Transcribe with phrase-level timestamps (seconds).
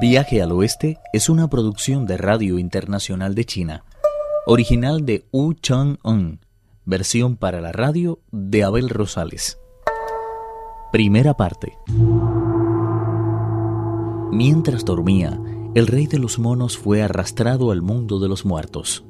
[0.00, 3.84] Viaje al Oeste es una producción de Radio Internacional de China,
[4.44, 6.40] original de Wu Chang-un,
[6.84, 9.58] versión para la radio de Abel Rosales.
[10.90, 11.78] Primera parte.
[14.32, 15.38] Mientras dormía,
[15.74, 19.04] el rey de los monos fue arrastrado al mundo de los muertos.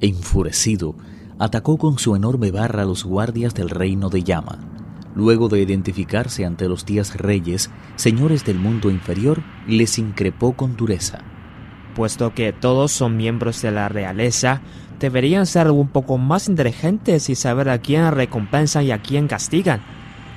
[0.00, 0.96] Enfurecido,
[1.38, 4.85] atacó con su enorme barra a los guardias del reino de llama.
[5.16, 11.20] Luego de identificarse ante los días reyes, señores del mundo inferior, les increpó con dureza.
[11.94, 14.60] Puesto que todos son miembros de la realeza,
[15.00, 19.80] deberían ser un poco más inteligentes y saber a quién recompensan y a quién castigan.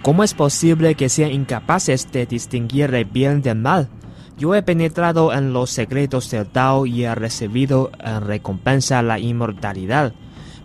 [0.02, 3.89] ¿Cómo es posible que sean incapaces de distinguir el bien del mal?
[4.38, 10.13] Yo he penetrado en los secretos del Tao y he recibido en recompensa la inmortalidad.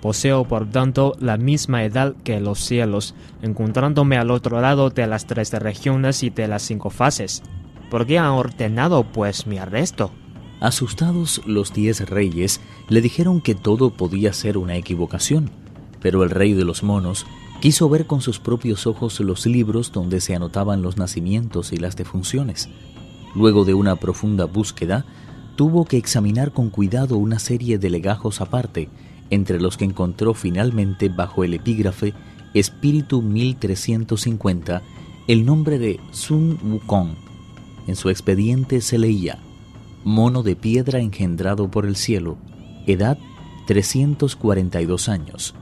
[0.04, 5.26] Poseo, por tanto, la misma edad que los cielos, encontrándome al otro lado de las
[5.26, 7.42] tres regiones y de las cinco fases.
[7.90, 10.10] ¿Por qué han ordenado, pues, mi arresto?
[10.60, 15.50] Asustados, los diez reyes le dijeron que todo podía ser una equivocación,
[16.02, 17.24] pero el rey de los monos
[17.62, 21.96] quiso ver con sus propios ojos los libros donde se anotaban los nacimientos y las
[21.96, 22.68] defunciones.
[23.34, 25.06] Luego de una profunda búsqueda,
[25.56, 28.90] tuvo que examinar con cuidado una serie de legajos aparte,
[29.30, 32.14] entre los que encontró finalmente bajo el epígrafe
[32.54, 34.82] Espíritu 1350
[35.26, 37.16] el nombre de Sun Wukong.
[37.86, 39.38] En su expediente se leía
[40.04, 42.36] Mono de piedra engendrado por el cielo,
[42.86, 43.16] edad
[43.66, 45.54] 342 años,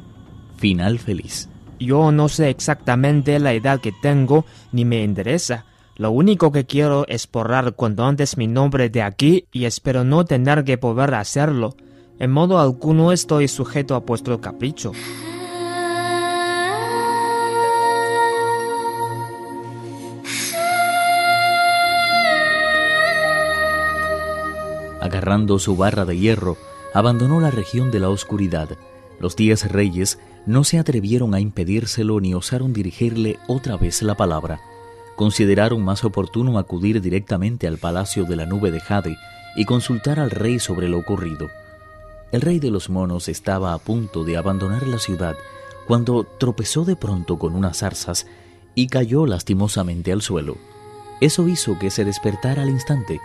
[0.56, 1.48] final feliz.
[1.78, 5.64] Yo no sé exactamente la edad que tengo, ni me interesa.
[5.96, 10.24] Lo único que quiero es borrar cuanto antes mi nombre de aquí y espero no
[10.24, 11.77] tener que poder hacerlo.
[12.18, 14.92] En modo alguno estoy sujeto a vuestro capricho.
[25.00, 26.56] Agarrando su barra de hierro,
[26.95, 28.68] abandonó la región de la oscuridad.
[29.18, 34.61] Los diez reyes no se atrevieron a impedírselo ni osaron dirigirle otra vez la palabra
[35.17, 39.17] consideraron más oportuno acudir directamente al palacio de la nube de Jade
[39.55, 41.48] y consultar al rey sobre lo ocurrido.
[42.33, 45.37] El rey de los monos estaba a punto de abandonar la ciudad
[45.87, 48.27] cuando tropezó de pronto con unas zarzas
[48.75, 50.57] y cayó lastimosamente al suelo.
[51.20, 53.20] Eso hizo que se despertara al instante,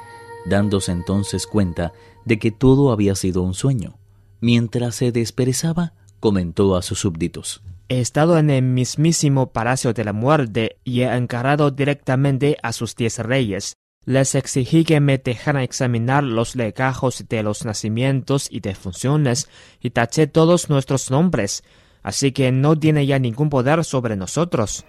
[0.46, 1.94] dándose entonces cuenta
[2.26, 3.98] de que todo había sido un sueño.
[4.42, 7.62] Mientras se desperezaba, comentó a sus súbditos.
[7.90, 12.96] He estado en el mismísimo Palacio de la Muerte y he encarado directamente a sus
[12.96, 13.78] diez reyes.
[14.08, 19.50] Les exigí que me dejaran examinar los legajos de los nacimientos y defunciones
[19.82, 21.62] y taché todos nuestros nombres,
[22.04, 24.86] así que no tiene ya ningún poder sobre nosotros.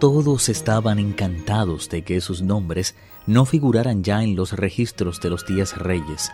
[0.00, 2.96] Todos estaban encantados de que sus nombres
[3.26, 6.32] no figuraran ya en los registros de los diez reyes.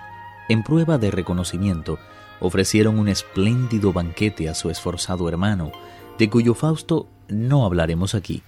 [0.48, 1.98] En prueba de reconocimiento,
[2.38, 5.72] ofrecieron un espléndido banquete a su esforzado hermano,
[6.16, 8.44] de cuyo Fausto no hablaremos aquí.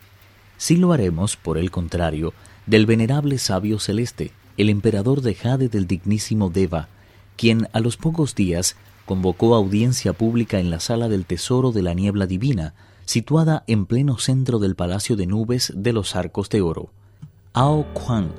[0.68, 2.32] Lo haremos, por el contrario,
[2.66, 6.88] del venerable sabio celeste, el emperador de Jade del dignísimo Deva,
[7.36, 11.94] quien a los pocos días convocó audiencia pública en la sala del tesoro de la
[11.94, 16.90] niebla divina, situada en pleno centro del palacio de nubes de los arcos de oro.
[17.52, 18.30] Ao Kuan,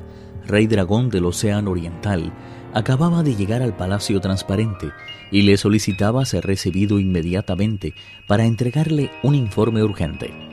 [0.48, 2.32] rey dragón del océano oriental,
[2.74, 4.92] acababa de llegar al palacio transparente
[5.32, 7.94] y le solicitaba ser recibido inmediatamente
[8.28, 10.51] para entregarle un informe urgente.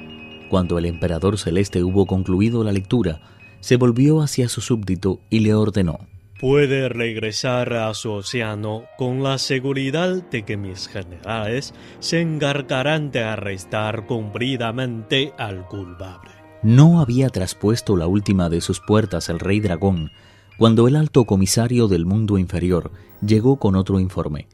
[0.48, 3.20] Cuando el emperador celeste hubo concluido la lectura,
[3.60, 5.98] se volvió hacia su súbdito y le ordenó
[6.40, 13.24] Puede regresar a su océano con la seguridad de que mis generales se encargarán de
[13.24, 16.30] arrestar cumplidamente al culpable.
[16.62, 20.12] No había traspuesto la última de sus puertas el rey dragón
[20.58, 24.46] cuando el alto comisario del mundo inferior llegó con otro informe.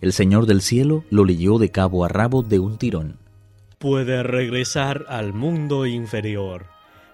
[0.00, 3.18] El Señor del Cielo lo leyó de cabo a rabo de un tirón.
[3.78, 6.66] Puede regresar al mundo inferior.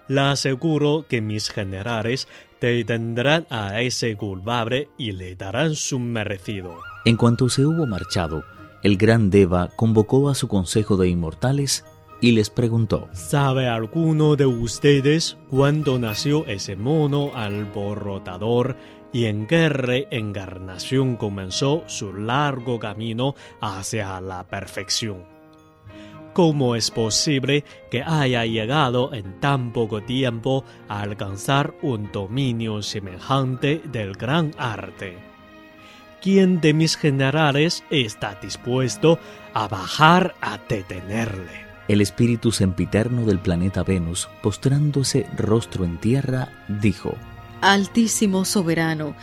[0.07, 2.27] Le aseguro que mis generales
[2.61, 6.77] detendrán a ese culpable y le darán su merecido.
[7.03, 8.43] En cuanto se hubo marchado,
[8.81, 11.83] el gran Deva convocó a su consejo de inmortales
[12.21, 18.77] y les preguntó, ¿Sabe alguno de ustedes cuándo nació ese mono alborotador
[19.11, 25.32] y en qué reencarnación comenzó su largo camino hacia la perfección?
[26.33, 33.83] ¿Cómo es posible que haya llegado en tan poco tiempo a alcanzar un dominio semejante
[33.91, 35.15] del gran arte?
[36.23, 39.19] ¿Quién de mis generales está dispuesto
[39.53, 41.51] a bajar a detenerle?
[41.87, 47.13] El espíritu sempiterno del planeta Venus, postrándose rostro en tierra, dijo,
[47.61, 49.15] Altísimo soberano,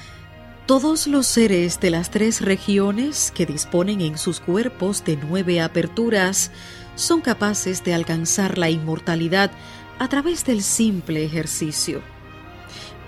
[0.71, 6.53] todos los seres de las tres regiones que disponen en sus cuerpos de nueve aperturas
[6.95, 9.51] son capaces de alcanzar la inmortalidad
[9.99, 12.03] a través del simple ejercicio.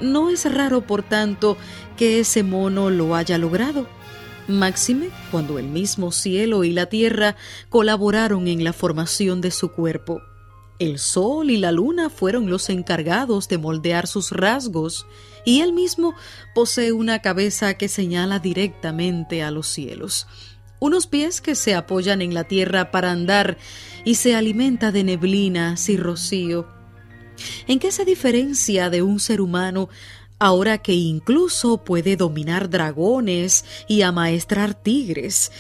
[0.01, 1.57] No es raro, por tanto,
[1.97, 3.87] que ese mono lo haya logrado.
[4.49, 7.37] Máxime cuando el mismo cielo y la tierra
[7.69, 10.21] colaboraron en la formación de su cuerpo.
[10.83, 15.07] El sol y la luna fueron los encargados de moldear sus rasgos,
[15.45, 16.17] y él mismo
[16.57, 20.27] posee una cabeza que señala directamente a los cielos,
[20.81, 23.59] unos pies que se apoyan en la tierra para andar
[24.05, 26.67] y se alimenta de neblinas y rocío.
[27.69, 29.89] ¿En qué se diferencia de un ser humano
[30.41, 35.53] ahora que incluso puede dominar dragones y amaestrar tigres?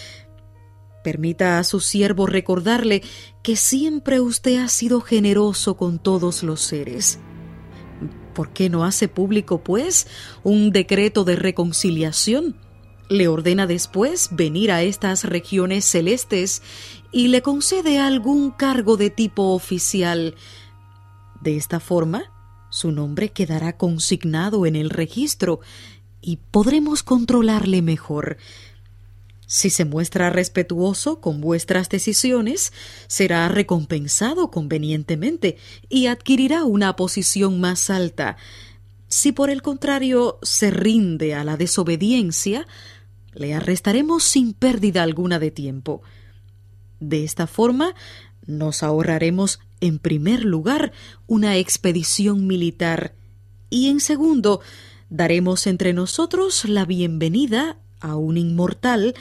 [1.02, 3.02] Permita a su siervo recordarle
[3.42, 7.18] que siempre usted ha sido generoso con todos los seres.
[8.34, 10.06] ¿Por qué no hace público, pues,
[10.42, 12.56] un decreto de reconciliación?
[13.08, 16.62] Le ordena después venir a estas regiones celestes
[17.10, 20.34] y le concede algún cargo de tipo oficial.
[21.42, 22.32] De esta forma,
[22.70, 25.60] su nombre quedará consignado en el registro
[26.22, 28.38] y podremos controlarle mejor.
[29.52, 32.72] Si se muestra respetuoso con vuestras decisiones,
[33.06, 35.58] será recompensado convenientemente
[35.90, 38.38] y adquirirá una posición más alta.
[39.08, 42.66] Si por el contrario se rinde a la desobediencia,
[43.34, 46.00] le arrestaremos sin pérdida alguna de tiempo.
[46.98, 47.94] De esta forma,
[48.46, 50.92] nos ahorraremos, en primer lugar,
[51.26, 53.14] una expedición militar
[53.68, 54.62] y, en segundo,
[55.10, 59.14] daremos entre nosotros la bienvenida a un inmortal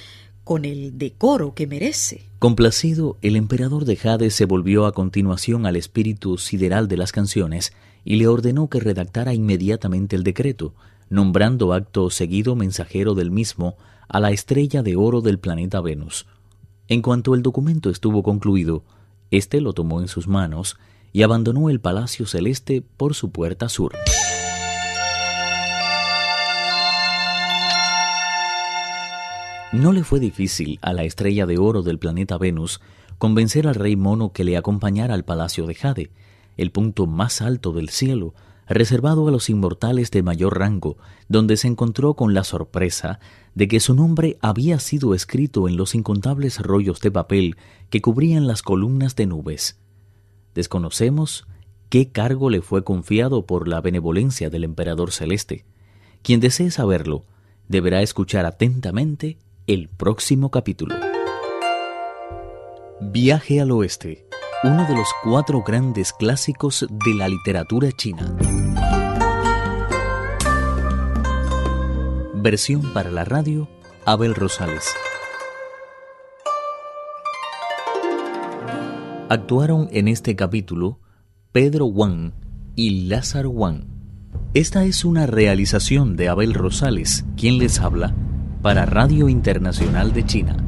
[0.43, 2.25] con el decoro que merece.
[2.39, 7.73] Complacido, el emperador de Jade se volvió a continuación al espíritu sideral de las canciones
[8.03, 10.73] y le ordenó que redactara inmediatamente el decreto,
[11.09, 16.25] nombrando acto seguido mensajero del mismo a la estrella de oro del planeta Venus.
[16.87, 18.83] En cuanto el documento estuvo concluido,
[19.29, 20.77] éste lo tomó en sus manos
[21.13, 23.93] y abandonó el palacio celeste por su puerta sur.
[29.71, 32.81] No le fue difícil a la estrella de oro del planeta Venus
[33.17, 36.11] convencer al rey mono que le acompañara al palacio de Jade,
[36.57, 38.33] el punto más alto del cielo,
[38.67, 40.97] reservado a los inmortales de mayor rango,
[41.29, 43.21] donde se encontró con la sorpresa
[43.55, 47.55] de que su nombre había sido escrito en los incontables rollos de papel
[47.89, 49.79] que cubrían las columnas de nubes.
[50.53, 51.47] Desconocemos
[51.87, 55.63] qué cargo le fue confiado por la benevolencia del emperador celeste.
[56.23, 57.23] Quien desee saberlo,
[57.69, 60.95] deberá escuchar atentamente el próximo capítulo.
[62.99, 64.27] Viaje al Oeste,
[64.63, 68.35] uno de los cuatro grandes clásicos de la literatura china.
[72.35, 73.69] Versión para la radio,
[74.05, 74.87] Abel Rosales.
[79.29, 80.99] Actuaron en este capítulo
[81.51, 82.33] Pedro Wang
[82.75, 83.85] y Lázaro Wang.
[84.53, 88.15] Esta es una realización de Abel Rosales, quien les habla
[88.61, 90.60] para Radio Internacional de China.